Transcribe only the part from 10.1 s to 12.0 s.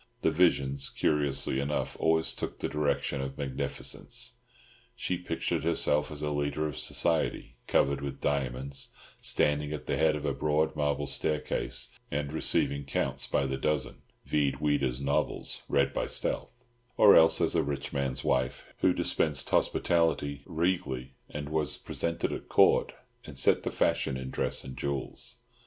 of a broad marble staircase